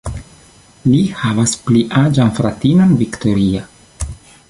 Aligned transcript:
Li 0.93 1.01
havas 1.19 1.53
pli 1.67 1.83
aĝan 2.01 2.33
fratinon 2.41 2.97
Victoria. 3.05 3.67